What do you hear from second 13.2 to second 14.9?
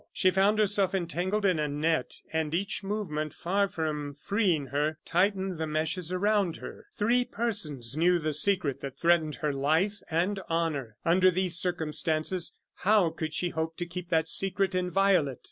she hope to keep that secret